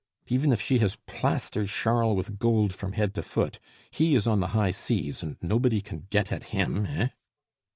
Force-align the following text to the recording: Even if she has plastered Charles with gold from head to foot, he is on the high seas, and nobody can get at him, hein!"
Even 0.25 0.51
if 0.51 0.59
she 0.59 0.79
has 0.79 0.95
plastered 1.05 1.67
Charles 1.67 2.17
with 2.17 2.39
gold 2.39 2.73
from 2.73 2.93
head 2.93 3.13
to 3.13 3.21
foot, 3.21 3.59
he 3.91 4.15
is 4.15 4.25
on 4.25 4.39
the 4.39 4.47
high 4.57 4.71
seas, 4.71 5.21
and 5.21 5.37
nobody 5.43 5.79
can 5.79 6.07
get 6.09 6.31
at 6.31 6.45
him, 6.45 6.85
hein!" 6.85 7.11